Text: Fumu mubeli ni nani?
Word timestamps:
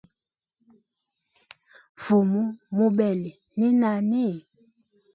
Fumu 2.03 2.41
mubeli 2.75 3.31
ni 3.57 3.67
nani? 3.81 4.25